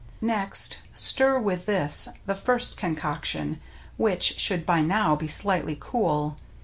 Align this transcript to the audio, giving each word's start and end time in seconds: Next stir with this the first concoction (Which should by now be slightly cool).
Next 0.23 0.79
stir 0.95 1.39
with 1.39 1.67
this 1.67 2.09
the 2.25 2.33
first 2.33 2.75
concoction 2.75 3.59
(Which 3.97 4.39
should 4.39 4.65
by 4.65 4.81
now 4.81 5.15
be 5.15 5.27
slightly 5.27 5.77
cool). 5.79 6.37